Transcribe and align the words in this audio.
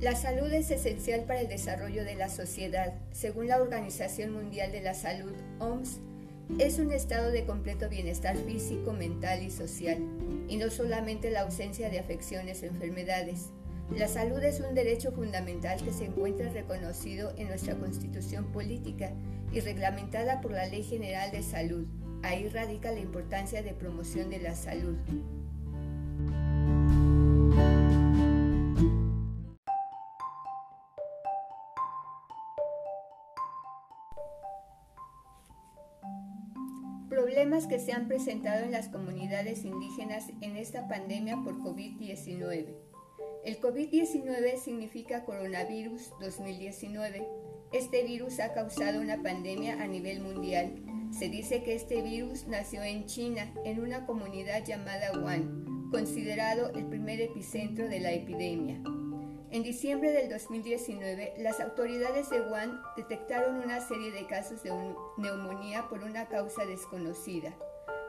La 0.00 0.16
salud 0.16 0.50
es 0.50 0.70
esencial 0.70 1.24
para 1.24 1.42
el 1.42 1.48
desarrollo 1.48 2.04
de 2.04 2.14
la 2.14 2.30
sociedad. 2.30 2.94
Según 3.12 3.48
la 3.48 3.60
Organización 3.60 4.32
Mundial 4.32 4.72
de 4.72 4.80
la 4.80 4.94
Salud, 4.94 5.34
OMS, 5.58 6.00
es 6.58 6.78
un 6.78 6.90
estado 6.90 7.30
de 7.30 7.44
completo 7.44 7.90
bienestar 7.90 8.34
físico, 8.34 8.94
mental 8.94 9.42
y 9.42 9.50
social, 9.50 9.98
y 10.48 10.56
no 10.56 10.70
solamente 10.70 11.30
la 11.30 11.42
ausencia 11.42 11.90
de 11.90 11.98
afecciones 11.98 12.62
o 12.62 12.66
enfermedades. 12.66 13.50
La 13.94 14.08
salud 14.08 14.42
es 14.42 14.60
un 14.60 14.74
derecho 14.74 15.12
fundamental 15.12 15.78
que 15.84 15.92
se 15.92 16.06
encuentra 16.06 16.48
reconocido 16.48 17.34
en 17.36 17.48
nuestra 17.48 17.74
Constitución 17.74 18.46
política 18.52 19.12
y 19.52 19.60
reglamentada 19.60 20.40
por 20.40 20.52
la 20.52 20.64
Ley 20.64 20.82
General 20.82 21.30
de 21.30 21.42
Salud. 21.42 21.86
Ahí 22.22 22.48
radica 22.48 22.90
la 22.90 23.00
importancia 23.00 23.62
de 23.62 23.74
promoción 23.74 24.30
de 24.30 24.38
la 24.38 24.54
salud. 24.54 24.96
Problemas 37.30 37.68
que 37.68 37.78
se 37.78 37.92
han 37.92 38.08
presentado 38.08 38.64
en 38.64 38.72
las 38.72 38.88
comunidades 38.88 39.64
indígenas 39.64 40.32
en 40.40 40.56
esta 40.56 40.88
pandemia 40.88 41.40
por 41.44 41.60
COVID-19. 41.60 42.74
El 43.44 43.60
COVID-19 43.60 44.56
significa 44.56 45.24
coronavirus 45.24 46.10
2019. 46.20 47.24
Este 47.72 48.02
virus 48.02 48.40
ha 48.40 48.52
causado 48.52 49.00
una 49.00 49.22
pandemia 49.22 49.80
a 49.80 49.86
nivel 49.86 50.22
mundial. 50.22 50.74
Se 51.16 51.28
dice 51.28 51.62
que 51.62 51.76
este 51.76 52.02
virus 52.02 52.48
nació 52.48 52.82
en 52.82 53.06
China, 53.06 53.54
en 53.64 53.78
una 53.78 54.06
comunidad 54.06 54.64
llamada 54.64 55.12
Wuhan, 55.16 55.88
considerado 55.92 56.72
el 56.72 56.86
primer 56.86 57.20
epicentro 57.20 57.88
de 57.88 58.00
la 58.00 58.10
epidemia. 58.10 58.82
En 59.52 59.64
diciembre 59.64 60.12
del 60.12 60.28
2019, 60.28 61.34
las 61.38 61.58
autoridades 61.58 62.30
de 62.30 62.40
Wuhan 62.40 62.80
detectaron 62.96 63.56
una 63.56 63.80
serie 63.80 64.12
de 64.12 64.24
casos 64.26 64.62
de 64.62 64.70
neumonía 65.16 65.88
por 65.88 66.04
una 66.04 66.28
causa 66.28 66.64
desconocida. 66.64 67.52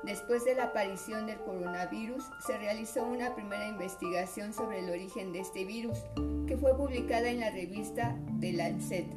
Después 0.04 0.46
de 0.46 0.54
la 0.54 0.66
aparición 0.66 1.26
del 1.26 1.40
coronavirus, 1.40 2.24
se 2.46 2.60
realizó 2.60 3.04
una 3.06 3.34
primera 3.34 3.68
investigación 3.68 4.54
sobre 4.54 4.80
el 4.80 4.92
origen 4.92 5.34
de 5.34 5.40
este 5.40 5.66
virus, 5.66 5.98
que 6.46 6.58
fue 6.58 6.78
publicada 6.78 7.30
en 7.30 7.40
la 7.40 7.50
revista 7.50 8.16
The 8.40 8.54
Lancet. 8.54 9.08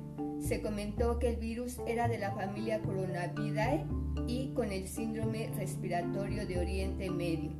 Se 0.41 0.63
comentó 0.63 1.19
que 1.19 1.29
el 1.29 1.37
virus 1.37 1.79
era 1.87 2.09
de 2.09 2.17
la 2.17 2.33
familia 2.33 2.81
Coronavidae 2.81 3.85
y 4.27 4.55
con 4.55 4.73
el 4.73 4.89
síndrome 4.89 5.51
respiratorio 5.57 6.47
de 6.47 6.59
Oriente 6.59 7.11
Medio, 7.11 7.51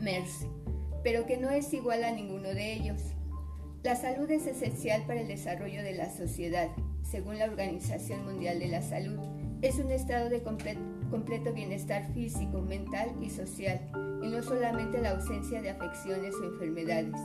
MERS, 0.00 0.48
pero 1.04 1.24
que 1.24 1.36
no 1.36 1.50
es 1.50 1.72
igual 1.72 2.02
a 2.02 2.10
ninguno 2.10 2.48
de 2.48 2.72
ellos. 2.72 3.14
La 3.82 3.96
salud 3.96 4.30
es 4.30 4.46
esencial 4.46 5.04
para 5.06 5.22
el 5.22 5.28
desarrollo 5.28 5.82
de 5.82 5.94
la 5.94 6.10
sociedad. 6.10 6.68
Según 7.02 7.38
la 7.38 7.46
Organización 7.46 8.26
Mundial 8.26 8.58
de 8.58 8.68
la 8.68 8.82
Salud, 8.82 9.18
es 9.62 9.76
un 9.76 9.90
estado 9.90 10.28
de 10.28 10.42
completo 10.42 11.54
bienestar 11.54 12.12
físico, 12.12 12.60
mental 12.60 13.10
y 13.22 13.30
social, 13.30 13.80
y 14.22 14.28
no 14.28 14.42
solamente 14.42 15.00
la 15.00 15.12
ausencia 15.12 15.62
de 15.62 15.70
afecciones 15.70 16.34
o 16.34 16.44
enfermedades. 16.44 17.18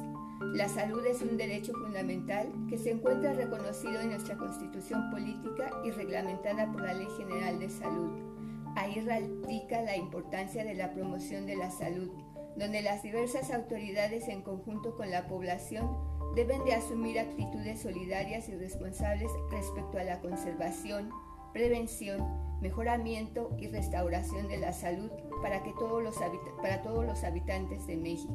La 0.53 0.69
salud 0.69 1.05
es 1.05 1.21
un 1.21 1.35
derecho 1.35 1.73
fundamental 1.73 2.49
que 2.69 2.77
se 2.77 2.91
encuentra 2.91 3.33
reconocido 3.33 3.99
en 3.99 4.11
nuestra 4.11 4.37
Constitución 4.37 5.11
política 5.11 5.69
y 5.83 5.91
reglamentada 5.91 6.71
por 6.71 6.83
la 6.83 6.93
Ley 6.93 7.07
General 7.17 7.59
de 7.59 7.69
Salud. 7.69 8.11
Ahí 8.77 9.01
radica 9.01 9.81
la 9.81 9.97
importancia 9.97 10.63
de 10.63 10.73
la 10.73 10.93
promoción 10.93 11.47
de 11.47 11.57
la 11.57 11.69
salud, 11.69 12.11
donde 12.55 12.81
las 12.81 13.03
diversas 13.03 13.51
autoridades 13.51 14.29
en 14.29 14.41
conjunto 14.41 14.95
con 14.95 15.11
la 15.11 15.27
población 15.27 16.14
deben 16.35 16.65
de 16.65 16.73
asumir 16.73 17.17
actitudes 17.17 17.81
solidarias 17.81 18.49
y 18.49 18.55
responsables 18.55 19.31
respecto 19.49 19.97
a 19.97 20.03
la 20.03 20.19
conservación, 20.19 21.09
prevención, 21.53 22.21
mejoramiento 22.61 23.55
y 23.57 23.67
restauración 23.67 24.49
de 24.49 24.57
la 24.57 24.73
salud 24.73 25.09
para, 25.41 25.63
que 25.63 25.71
todos 25.71 26.03
los 26.03 26.17
para 26.61 26.81
todos 26.81 27.05
los 27.05 27.23
habitantes 27.23 27.87
de 27.87 27.95
México. 27.95 28.33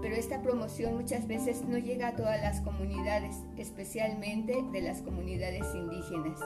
Pero 0.00 0.16
esta 0.16 0.42
promoción 0.42 0.96
muchas 0.96 1.26
veces 1.26 1.62
no 1.64 1.78
llega 1.78 2.08
a 2.08 2.16
todas 2.16 2.40
las 2.40 2.60
comunidades, 2.62 3.36
especialmente 3.56 4.62
de 4.72 4.80
las 4.80 5.02
comunidades 5.02 5.66
indígenas. 5.74 6.40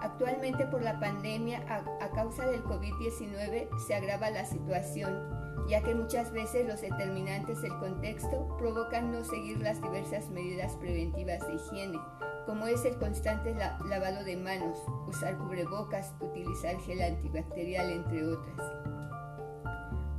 Actualmente 0.00 0.66
por 0.66 0.82
la 0.82 0.98
pandemia 0.98 1.62
a, 1.68 2.04
a 2.04 2.10
causa 2.10 2.46
del 2.46 2.64
COVID-19 2.64 3.68
se 3.86 3.94
agrava 3.94 4.30
la 4.30 4.44
situación 4.44 5.39
ya 5.68 5.82
que 5.82 5.94
muchas 5.94 6.32
veces 6.32 6.66
los 6.66 6.80
determinantes 6.80 7.62
del 7.62 7.76
contexto 7.78 8.56
provocan 8.58 9.12
no 9.12 9.24
seguir 9.24 9.58
las 9.60 9.80
diversas 9.80 10.28
medidas 10.30 10.76
preventivas 10.76 11.46
de 11.46 11.54
higiene, 11.54 11.98
como 12.46 12.66
es 12.66 12.84
el 12.84 12.96
constante 12.98 13.54
lavado 13.54 14.24
de 14.24 14.36
manos, 14.36 14.78
usar 15.06 15.36
cubrebocas, 15.38 16.14
utilizar 16.20 16.76
gel 16.80 17.02
antibacterial, 17.02 17.90
entre 17.90 18.26
otras. 18.26 18.72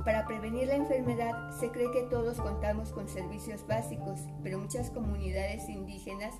Para 0.04 0.26
prevenir 0.26 0.66
la 0.66 0.76
enfermedad 0.76 1.50
se 1.60 1.70
cree 1.70 1.90
que 1.92 2.02
todos 2.02 2.40
contamos 2.40 2.90
con 2.90 3.08
servicios 3.08 3.64
básicos, 3.66 4.20
pero 4.42 4.58
muchas 4.58 4.90
comunidades 4.90 5.68
indígenas 5.68 6.34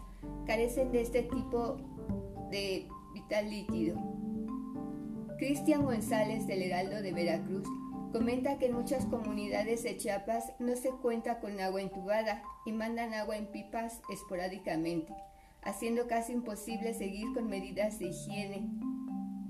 carecen 0.47 0.91
de 0.91 1.03
este 1.03 1.23
tipo 1.23 1.77
de 2.51 2.89
vital 3.15 3.51
líquido. 3.51 3.97
Cristian 5.39 5.84
González 5.84 6.47
del 6.47 6.63
Heraldo 6.63 7.03
de 7.03 7.13
Veracruz 7.13 7.69
Comenta 8.12 8.59
que 8.59 8.67
en 8.67 8.75
muchas 8.75 9.06
comunidades 9.06 9.84
de 9.84 9.97
Chiapas 9.97 10.53
no 10.59 10.77
se 10.77 10.91
cuenta 10.91 11.41
con 11.41 11.59
agua 11.61 11.81
entubada 11.81 12.43
y 12.67 12.73
mandan 12.73 13.15
agua 13.15 13.39
en 13.39 13.47
pipas 13.47 14.03
esporádicamente, 14.12 15.15
haciendo 15.62 16.06
casi 16.09 16.34
imposible 16.34 16.93
seguir 16.93 17.33
con 17.33 17.49
medidas 17.49 17.99
de 17.99 18.09
higiene, 18.09 18.69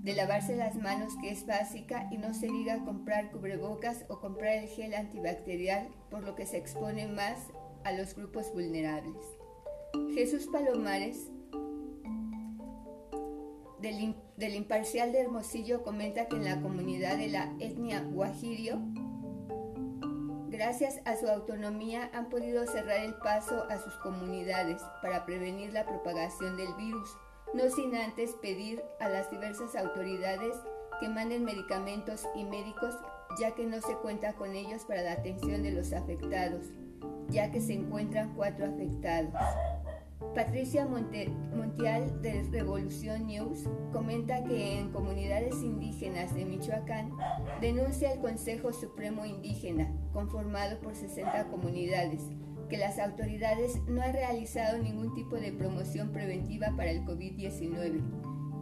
de 0.05 0.15
lavarse 0.15 0.55
las 0.55 0.77
manos 0.77 1.13
que 1.21 1.31
es 1.31 1.45
básica 1.45 2.09
y 2.13 2.19
no 2.19 2.35
se 2.35 2.47
diga 2.47 2.85
comprar 2.85 3.33
cubrebocas 3.33 4.05
o 4.09 4.21
comprar 4.21 4.55
el 4.59 4.69
gel 4.69 4.95
antibacterial, 4.95 5.89
por 6.09 6.23
lo 6.23 6.37
que 6.37 6.47
se 6.47 6.59
expone 6.59 7.09
más 7.09 7.49
a 7.83 7.91
los 7.91 8.15
grupos 8.15 8.53
vulnerables. 8.53 9.25
Jesús 10.15 10.47
Palomares 10.53 11.33
del, 13.83 14.55
imparcial 14.55 15.13
de 15.13 15.21
Hermosillo 15.21 15.83
comenta 15.83 16.27
que 16.27 16.37
en 16.37 16.45
la 16.45 16.61
comunidad 16.61 17.19
de 17.19 17.29
la 17.29 17.53
etnia 17.59 18.01
Guajirio, 18.01 18.79
gracias 20.49 21.01
a 21.05 21.17
su 21.17 21.29
autonomía 21.29 22.09
han 22.15 22.29
podido 22.29 22.65
cerrar 22.67 23.01
el 23.01 23.15
paso 23.15 23.65
a 23.69 23.79
sus 23.79 23.95
comunidades 23.97 24.81
para 25.03 25.27
prevenir 25.27 25.73
la 25.73 25.85
propagación 25.85 26.57
del 26.57 26.73
virus, 26.75 27.17
no 27.55 27.69
sin 27.69 27.95
antes 27.97 28.33
pedir 28.41 28.83
a 29.01 29.09
las 29.09 29.31
diversas 29.31 29.75
autoridades 29.75 30.55
que 31.01 31.09
manden 31.09 31.45
medicamentos 31.45 32.29
y 32.37 32.45
médicos 32.45 32.95
ya 33.39 33.55
que 33.55 33.67
no 33.67 33.81
se 33.81 33.97
cuenta 33.97 34.35
con 34.35 34.55
ellos 34.55 34.85
para 34.85 35.03
la 35.03 35.13
atención 35.13 35.63
de 35.63 35.73
los 35.73 35.93
afectados, 35.93 36.67
ya 37.31 37.51
que 37.51 37.61
se 37.61 37.75
encuentran 37.75 38.35
cuatro 38.35 38.67
afectados. 38.67 39.33
Patricia 40.35 40.87
Montial 40.87 42.23
de 42.23 42.43
Revolución 42.51 43.27
News 43.27 43.69
comenta 43.93 44.43
que 44.45 44.79
en 44.79 44.91
comunidades 44.91 45.63
indígenas 45.63 46.35
de 46.35 46.47
Michoacán 46.47 47.13
denuncia 47.61 48.13
el 48.13 48.21
Consejo 48.21 48.73
Supremo 48.73 49.27
Indígena, 49.27 49.93
conformado 50.13 50.81
por 50.81 50.95
60 50.95 51.49
comunidades, 51.49 52.23
que 52.71 52.79
las 52.79 52.99
autoridades 52.99 53.79
no 53.87 54.01
han 54.01 54.15
realizado 54.15 54.79
ningún 54.79 55.15
tipo 55.15 55.37
de 55.37 55.53
promoción 55.53 56.13
preventiva 56.13 56.73
para 56.77 56.91
el 56.91 57.05
COVID-19. 57.05 58.01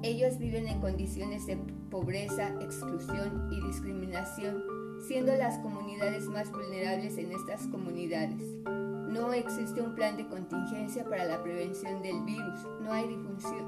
Ellos 0.02 0.38
viven 0.38 0.66
en 0.66 0.80
condiciones 0.80 1.46
de 1.46 1.56
pobreza, 1.90 2.48
exclusión 2.60 3.48
y 3.52 3.64
discriminación, 3.66 4.64
siendo 5.06 5.34
las 5.36 5.58
comunidades 5.58 6.24
más 6.24 6.50
vulnerables 6.50 7.16
en 7.18 7.30
estas 7.32 7.66
comunidades. 7.68 8.42
No 9.10 9.32
existe 9.32 9.82
un 9.82 9.96
plan 9.96 10.16
de 10.16 10.28
contingencia 10.28 11.04
para 11.04 11.24
la 11.24 11.42
prevención 11.42 12.00
del 12.00 12.22
virus. 12.22 12.64
No 12.80 12.92
hay 12.92 13.08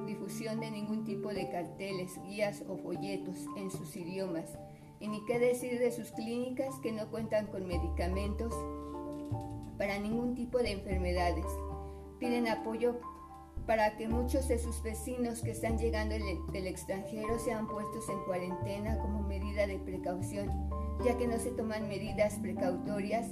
difusión, 0.07 0.61
de 0.61 0.71
ningún 0.71 1.05
tipo 1.05 1.31
de 1.31 1.51
carteles, 1.51 2.21
guías 2.23 2.63
o 2.69 2.77
folletos 2.77 3.49
en 3.57 3.69
sus 3.73 3.97
idiomas. 3.97 4.57
Y 5.01 5.09
ni 5.09 5.25
qué 5.25 5.41
decir 5.41 5.81
de 5.81 5.91
sus 5.91 6.13
clínicas 6.13 6.79
que 6.81 6.93
no 6.93 7.11
cuentan 7.11 7.49
con 7.49 7.67
medicamentos 7.67 8.55
para 9.79 9.99
ningún 9.99 10.37
tipo 10.37 10.59
de 10.59 10.71
enfermedades. 10.71 11.47
Piden 12.21 12.47
apoyo 12.47 13.01
para 13.67 13.97
que 13.97 14.07
muchos 14.07 14.47
de 14.47 14.61
sus 14.61 14.81
vecinos 14.81 15.41
que 15.41 15.51
están 15.51 15.77
llegando 15.77 16.15
del 16.53 16.67
extranjero 16.69 17.41
sean 17.41 17.67
puestos 17.67 18.09
en 18.09 18.23
cuarentena 18.27 18.97
como 18.99 19.25
medida 19.25 19.67
de 19.67 19.81
precaución, 19.81 20.49
ya 21.05 21.19
que 21.19 21.27
no 21.27 21.37
se 21.41 21.51
toman 21.51 21.89
medidas 21.89 22.39
precautorias 22.39 23.27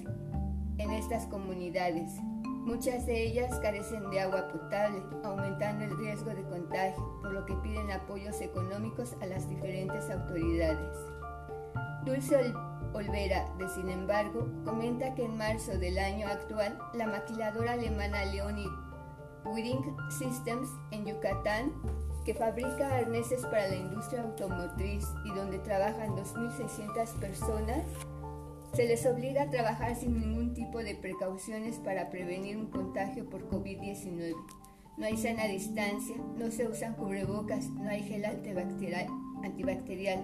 en 0.80 0.92
estas 0.92 1.26
comunidades. 1.26 2.10
Muchas 2.44 3.06
de 3.06 3.22
ellas 3.22 3.58
carecen 3.60 4.10
de 4.10 4.20
agua 4.20 4.48
potable, 4.48 5.02
aumentando 5.24 5.84
el 5.84 5.96
riesgo 5.96 6.30
de 6.30 6.42
contagio, 6.44 7.18
por 7.20 7.32
lo 7.32 7.44
que 7.44 7.54
piden 7.56 7.90
apoyos 7.90 8.40
económicos 8.40 9.16
a 9.20 9.26
las 9.26 9.48
diferentes 9.48 10.08
autoridades. 10.10 10.96
Dulce 12.04 12.52
Olvera, 12.92 13.46
de 13.58 13.68
sin 13.68 13.88
embargo, 13.88 14.48
comenta 14.64 15.14
que 15.14 15.24
en 15.24 15.36
marzo 15.36 15.78
del 15.78 15.98
año 15.98 16.26
actual, 16.26 16.78
la 16.94 17.06
maquiladora 17.06 17.72
alemana 17.72 18.24
Leoni 18.26 18.66
Wiring 19.44 19.96
Systems 20.10 20.68
en 20.90 21.06
Yucatán, 21.06 21.72
que 22.24 22.34
fabrica 22.34 22.96
arneses 22.96 23.42
para 23.46 23.68
la 23.68 23.76
industria 23.76 24.22
automotriz 24.22 25.06
y 25.24 25.30
donde 25.34 25.58
trabajan 25.60 26.10
2.600 26.10 27.18
personas, 27.18 27.82
se 28.74 28.86
les 28.86 29.04
obliga 29.06 29.42
a 29.42 29.50
trabajar 29.50 29.96
sin 29.96 30.18
ningún 30.20 30.54
tipo 30.54 30.78
de 30.78 30.94
precauciones 30.94 31.76
para 31.78 32.10
prevenir 32.10 32.56
un 32.56 32.70
contagio 32.70 33.28
por 33.28 33.48
COVID-19. 33.48 34.34
No 34.96 35.06
hay 35.06 35.16
sana 35.16 35.46
distancia, 35.46 36.16
no 36.36 36.50
se 36.50 36.68
usan 36.68 36.94
cubrebocas, 36.94 37.68
no 37.70 37.88
hay 37.88 38.02
gel 38.02 38.24
antibacterial, 38.24 39.06
antibacterial 39.42 40.20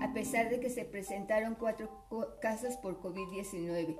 a 0.00 0.12
pesar 0.14 0.48
de 0.48 0.60
que 0.60 0.70
se 0.70 0.84
presentaron 0.84 1.54
cuatro 1.54 2.06
casos 2.40 2.76
por 2.78 3.00
COVID-19. 3.00 3.96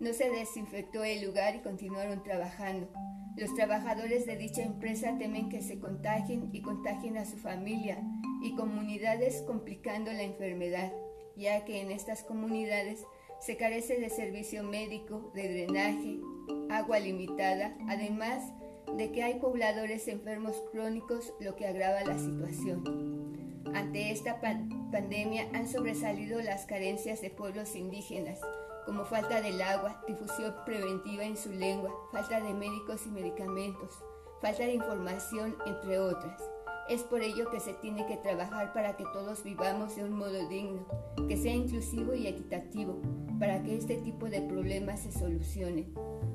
No 0.00 0.12
se 0.12 0.30
desinfectó 0.30 1.04
el 1.04 1.24
lugar 1.24 1.54
y 1.54 1.60
continuaron 1.60 2.22
trabajando. 2.22 2.88
Los 3.36 3.54
trabajadores 3.54 4.26
de 4.26 4.36
dicha 4.36 4.62
empresa 4.62 5.16
temen 5.18 5.48
que 5.48 5.62
se 5.62 5.78
contagien 5.78 6.48
y 6.52 6.62
contagien 6.62 7.18
a 7.18 7.26
su 7.26 7.36
familia 7.36 8.02
y 8.42 8.54
comunidades 8.56 9.42
complicando 9.42 10.12
la 10.12 10.22
enfermedad, 10.22 10.92
ya 11.36 11.64
que 11.64 11.80
en 11.80 11.90
estas 11.90 12.24
comunidades 12.24 13.04
se 13.44 13.56
carece 13.56 13.98
de 13.98 14.08
servicio 14.08 14.62
médico, 14.62 15.32
de 15.34 15.48
drenaje, 15.48 16.20
agua 16.70 17.00
limitada, 17.00 17.76
además 17.88 18.52
de 18.96 19.10
que 19.10 19.24
hay 19.24 19.40
pobladores 19.40 20.06
enfermos 20.06 20.62
crónicos, 20.70 21.34
lo 21.40 21.56
que 21.56 21.66
agrava 21.66 22.04
la 22.04 22.18
situación. 22.18 23.64
Ante 23.74 24.12
esta 24.12 24.40
pandemia 24.40 25.48
han 25.54 25.66
sobresalido 25.66 26.40
las 26.40 26.66
carencias 26.66 27.20
de 27.20 27.30
pueblos 27.30 27.74
indígenas, 27.74 28.38
como 28.86 29.04
falta 29.04 29.40
del 29.40 29.60
agua, 29.60 30.04
difusión 30.06 30.54
preventiva 30.64 31.24
en 31.24 31.36
su 31.36 31.50
lengua, 31.50 31.90
falta 32.12 32.40
de 32.40 32.54
médicos 32.54 33.06
y 33.06 33.10
medicamentos, 33.10 33.98
falta 34.40 34.62
de 34.62 34.74
información, 34.74 35.56
entre 35.66 35.98
otras. 35.98 36.51
Es 36.92 37.04
por 37.04 37.22
ello 37.22 37.48
que 37.50 37.58
se 37.58 37.72
tiene 37.72 38.04
que 38.04 38.18
trabajar 38.18 38.74
para 38.74 38.98
que 38.98 39.04
todos 39.14 39.42
vivamos 39.42 39.96
de 39.96 40.04
un 40.04 40.12
modo 40.12 40.46
digno, 40.50 40.86
que 41.26 41.38
sea 41.38 41.54
inclusivo 41.54 42.12
y 42.12 42.26
equitativo, 42.26 43.00
para 43.38 43.62
que 43.62 43.78
este 43.78 43.96
tipo 43.96 44.28
de 44.28 44.42
problemas 44.42 45.00
se 45.00 45.10
solucionen. 45.10 45.90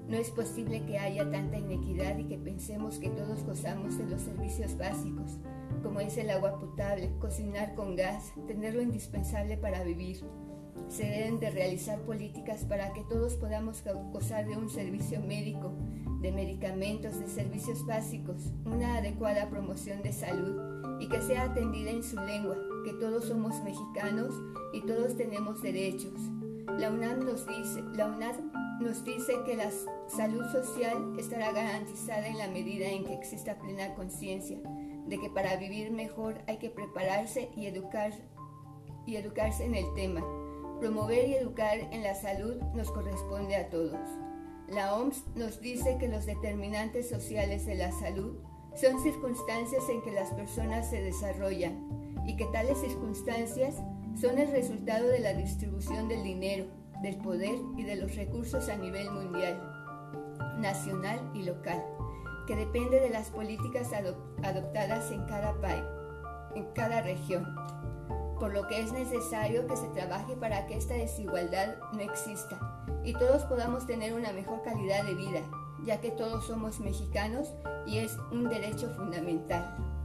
No 0.07 0.18
es 0.18 0.31
posible 0.31 0.83
que 0.83 0.98
haya 0.98 1.30
tanta 1.30 1.57
inequidad 1.57 2.18
y 2.18 2.24
que 2.24 2.39
pensemos 2.39 2.98
que 2.98 3.12
todos 3.12 3.44
gozamos 3.44 4.00
de 4.00 4.07
los 4.07 4.19
servicios 4.19 4.75
básicos, 4.80 5.38
como 5.83 6.00
es 6.00 6.18
el 6.18 6.31
agua 6.31 6.57
potable, 6.57 7.12
cocinar 7.19 7.75
con 7.75 7.95
gas, 7.95 8.33
tener 8.48 8.74
lo 8.74 8.81
indispensable 8.81 9.57
para 9.57 9.83
vivir. 9.83 10.25
Se 10.89 11.04
deben 11.04 11.39
de 11.39 11.50
realizar 11.51 12.00
políticas 12.01 12.63
para 12.63 12.94
que 12.94 13.01
todos 13.04 13.36
podamos 13.36 13.84
gozar 14.12 14.48
de 14.48 14.57
un 14.57 14.69
servicio 14.69 15.19
médico, 15.22 15.74
de 16.22 16.31
medicamentos, 16.31 17.19
de 17.19 17.28
servicios 17.28 17.86
básicos, 17.86 18.51
una 18.66 18.98
adecuada 18.98 19.50
promoción 19.50 20.01
de 20.01 20.13
salud 20.13 21.00
y 21.00 21.07
que 21.10 21.22
sea 21.22 21.44
atendida 21.44 21.92
en 21.92 22.04
su 22.04 22.19
lengua, 22.19 22.57
que 22.86 22.94
todos 22.94 23.25
somos 23.25 23.62
mexicanos 23.63 24.34
y 24.74 24.81
todos 24.81 25.16
tenemos 25.16 25.62
derechos. 25.62 26.13
La 26.80 26.90
UNAM 26.90 27.25
nos 27.25 27.45
dice, 27.48 27.83
la 27.94 28.07
UNAM 28.07 28.51
nos 28.81 29.04
dice 29.04 29.33
que 29.45 29.56
la 29.56 29.72
salud 30.07 30.45
social 30.51 31.13
estará 31.18 31.51
garantizada 31.51 32.28
en 32.28 32.38
la 32.38 32.48
medida 32.48 32.88
en 32.88 33.04
que 33.04 33.13
exista 33.13 33.57
plena 33.57 33.94
conciencia 33.95 34.57
de 35.07 35.19
que 35.19 35.30
para 35.30 35.56
vivir 35.56 35.92
mejor 35.92 36.42
hay 36.48 36.57
que 36.57 36.69
prepararse 36.69 37.50
y, 37.56 37.66
educar, 37.66 38.12
y 39.06 39.16
educarse 39.16 39.66
en 39.66 39.75
el 39.75 39.86
tema. 39.95 40.22
Promover 40.79 41.27
y 41.27 41.33
educar 41.33 41.79
en 41.91 42.03
la 42.03 42.13
salud 42.13 42.56
nos 42.75 42.91
corresponde 42.91 43.56
a 43.56 43.69
todos. 43.69 43.97
La 44.68 44.95
OMS 44.95 45.24
nos 45.35 45.59
dice 45.59 45.97
que 45.97 46.07
los 46.07 46.27
determinantes 46.27 47.09
sociales 47.09 47.65
de 47.65 47.75
la 47.75 47.91
salud 47.91 48.38
son 48.75 49.01
circunstancias 49.01 49.83
en 49.89 50.03
que 50.03 50.12
las 50.12 50.29
personas 50.31 50.88
se 50.88 51.01
desarrollan 51.01 52.24
y 52.27 52.35
que 52.35 52.45
tales 52.45 52.77
circunstancias 52.77 53.81
son 54.19 54.38
el 54.38 54.51
resultado 54.51 55.07
de 55.07 55.19
la 55.19 55.33
distribución 55.33 56.07
del 56.07 56.24
dinero, 56.24 56.65
del 57.01 57.18
poder 57.18 57.56
y 57.75 57.83
de 57.83 57.95
los 57.95 58.15
recursos 58.15 58.69
a 58.69 58.75
nivel 58.75 59.09
mundial, 59.09 59.59
nacional 60.59 61.19
y 61.33 61.44
local, 61.44 61.83
que 62.45 62.56
depende 62.56 63.00
de 63.00 63.09
las 63.09 63.31
políticas 63.31 63.91
adoptadas 63.94 65.12
en 65.12 65.25
cada 65.25 65.59
país, 65.59 65.83
en 66.56 66.65
cada 66.73 67.01
región, 67.01 67.47
por 68.39 68.54
lo 68.54 68.68
que 68.68 68.81
es 68.81 68.92
necesario 68.92 69.68
que 69.68 69.75
se 69.75 69.88
trabaje 69.89 70.36
para 70.36 70.68
que 70.68 70.78
esta 70.78 70.94
desigualdad 70.94 71.75
no 71.94 72.01
exista 72.01 72.60
y 73.04 73.13
todos 73.13 73.44
podamos 73.44 73.86
tener 73.86 74.13
una 74.13 74.31
mejor 74.34 74.62
calidad 74.63 75.04
de 75.06 75.16
vida, 75.16 75.42
ya 75.86 76.01
que 76.01 76.12
todos 76.12 76.45
somos 76.45 76.80
mexicanos 76.80 77.54
y 77.86 78.00
es 78.00 78.18
un 78.31 78.50
derecho 78.50 78.89
fundamental. 78.89 79.96